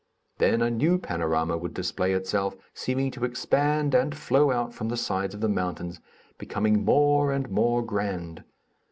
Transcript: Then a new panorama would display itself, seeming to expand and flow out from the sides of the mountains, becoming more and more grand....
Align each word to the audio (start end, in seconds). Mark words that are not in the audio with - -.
Then 0.39 0.63
a 0.63 0.71
new 0.71 0.97
panorama 0.97 1.59
would 1.59 1.75
display 1.75 2.13
itself, 2.13 2.55
seeming 2.73 3.11
to 3.11 3.23
expand 3.23 3.93
and 3.93 4.17
flow 4.17 4.49
out 4.49 4.73
from 4.73 4.89
the 4.89 4.97
sides 4.97 5.35
of 5.35 5.41
the 5.41 5.47
mountains, 5.47 6.01
becoming 6.39 6.83
more 6.83 7.31
and 7.31 7.51
more 7.51 7.83
grand.... 7.83 8.43